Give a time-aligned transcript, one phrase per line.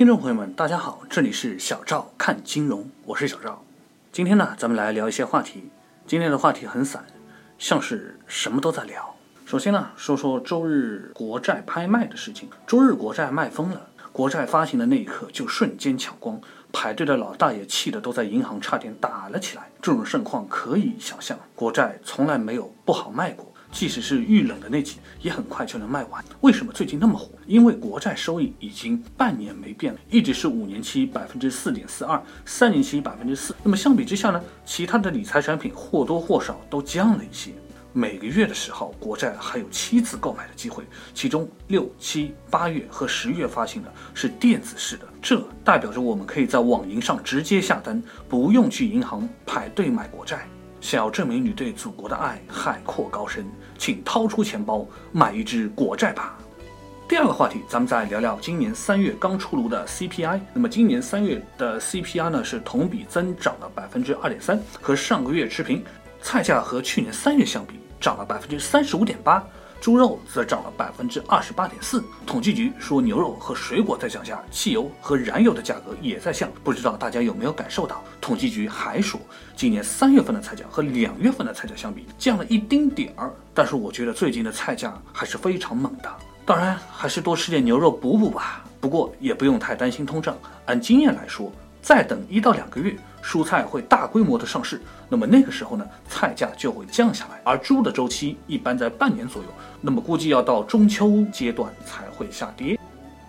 [0.00, 3.62] 听众朋友们，大家好，这里是小赵看金融，我是小赵。
[4.10, 5.68] 今天呢，咱们来聊一些话题。
[6.06, 7.04] 今天的话题很散，
[7.58, 9.14] 像是什么都在聊。
[9.44, 12.48] 首先呢，说说周日国债拍卖的事情。
[12.66, 16.40] 周日国债卖疯了，国债发行的那一刻就瞬间抢光，
[16.72, 19.68] 排队的老大爷气得都在银行差点打了起来。
[19.82, 23.52] 这种盛况可以想象，国债从来没有不好卖过。
[23.72, 26.24] 即使是遇冷的那几，也很快就能卖完。
[26.40, 27.30] 为什么最近那么火？
[27.46, 33.54] 因为国债收益已经半年没变了，一直是五年期百分之四点四二，三年期百分之四。
[33.62, 37.52] 那么相比之下呢，其他的理财产品或多或少都降了一些。
[37.92, 50.46] 每个月的时候，国债还有七次购买的机会，其中六、七、八月和十月发行的是电子式的，这代表着我们可以在网银上直接下单，不用去银行排队买国债。
[50.80, 53.46] 想要证明你对祖国的爱海阔高深，
[53.78, 56.38] 请掏出钱包买一只国债吧。
[57.06, 60.40] 第二个话题，咱们再聊聊今年三月刚出炉的 CPI。
[60.54, 65.84] 那么今年三月的 CPI 呢，是同比增长了百分之二点三，和上个月持平。
[66.22, 69.44] 菜价和去年三月相比，涨了百分之三十五点八。
[69.80, 72.04] 猪肉则涨了百分之二十八点四。
[72.26, 76.50] 统计局说，牛肉和水果在降价，汽油和燃油的价格也在降。
[76.62, 78.04] 不知道大家有没有感受到？
[78.20, 79.18] 统计局还说，
[79.56, 83.32] 今年三月份的菜价和两月份的菜价相比，降了一丁点儿。
[83.54, 86.10] 但是我觉得最近的菜价还是非常猛的。
[86.44, 88.62] 当然，还是多吃点牛肉补补吧。
[88.80, 90.36] 不过也不用太担心通胀。
[90.66, 91.50] 按经验来说，
[91.80, 92.96] 再等一到两个月。
[93.22, 97.40] 蔬菜会大规模的上市，那么那个时候呢，菜价就会降下来。
[97.44, 99.48] 而猪的周期一般在半年左右，
[99.80, 102.78] 那么估计要到中秋阶段才会下跌。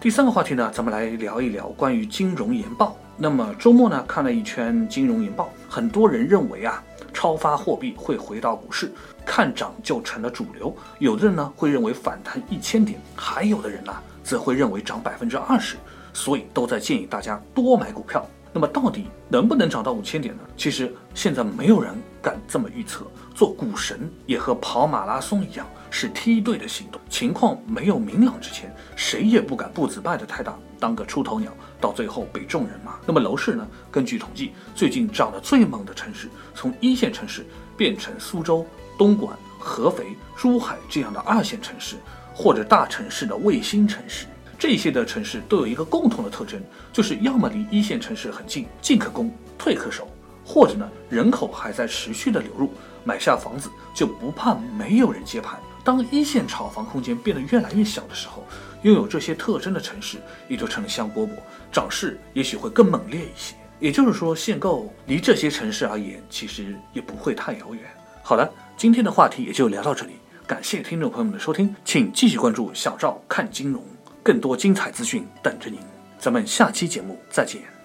[0.00, 2.96] 第三个话题呢，咱们来聊一聊关于金融研报。
[3.16, 8.90] 那么周末呢，看了一圈金融研报，很多人认为啊，超发货币会回到股市，
[9.26, 10.74] 看涨就成了主流。
[11.00, 15.76] 有的人呢会认为反弹一千点，还有的人呢则会认为涨百分之二十，
[16.14, 18.26] 所以都在建议大家多买股票。
[18.52, 20.42] 那么到底能不能涨到五千点呢？
[20.56, 23.06] 其实现在没有人敢这么预测。
[23.32, 27.00] 做股神也和跑马拉松一样，是梯队的行动。
[27.08, 32.96] 情况没有明朗之前，谁也不敢步子迈得太大，当个出头鸟，到最后被众人骂。
[33.06, 33.66] 那么楼市呢？
[33.90, 37.46] 根据统计，最近涨得最猛的城市，从一线城市
[37.78, 38.66] 变成苏州、
[38.98, 41.96] 东莞、合肥、珠海这样的二线城市，
[42.34, 44.26] 或者大城市的卫星城市。
[44.60, 46.62] 这些的城市都有一个共同的特征，
[46.92, 50.06] 就是要么离一线城市很近，进可攻，退可守，
[50.44, 52.70] 或者呢人口还在持续的流入，
[53.02, 55.58] 买下房子就不怕没有人接盘。
[55.82, 58.44] 当一线炒房空间变得越来越小的时候，
[58.82, 61.30] 拥有这些特征的城市也就成了香饽饽，
[61.72, 63.54] 涨势也许会更猛烈一些。
[63.78, 67.82] 也就是说，限购离这些城市而言，其实也不会太遥远。
[68.22, 68.46] 好了，
[68.76, 70.12] 今天的话题也就聊到这里，
[70.46, 73.82] 感谢听众朋友们的收听，请继续关注小赵看金融。
[74.22, 75.78] 更多精彩资讯等着您，
[76.18, 77.79] 咱们下期节目再见。